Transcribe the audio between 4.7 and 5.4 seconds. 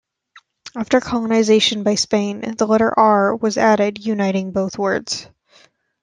words.